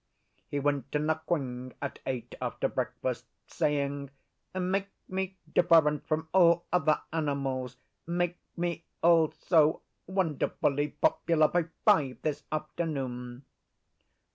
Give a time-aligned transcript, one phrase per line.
[0.47, 4.09] He went to Nquing at eight after breakfast, saying,
[4.51, 7.77] 'Make me different from all other animals;
[8.07, 13.45] make me, also, wonderfully popular by five this afternoon.